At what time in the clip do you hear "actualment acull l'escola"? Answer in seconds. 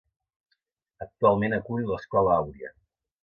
1.05-2.33